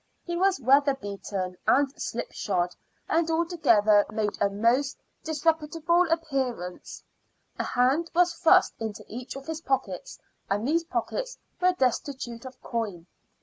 [0.23, 2.75] He was weather beaten and slipshod,
[3.07, 7.03] and altogether made a most disreputable appearance.
[7.59, 10.17] A hand was thrust into each of his pockets,
[10.49, 13.05] and these pockets were destitute of coin.